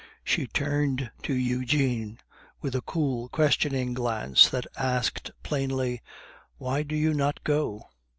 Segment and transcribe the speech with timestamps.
[0.23, 2.17] She turned to Eugene,
[2.59, 6.01] with a cool, questioning glance that asked plainly,
[6.57, 7.85] "Why do you not go?"